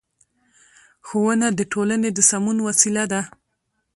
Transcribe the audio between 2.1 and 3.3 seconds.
د سمون وسیله ده